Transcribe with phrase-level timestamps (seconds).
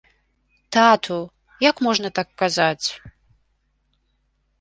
[0.77, 1.17] Тату,
[1.65, 2.87] як можна так казаць.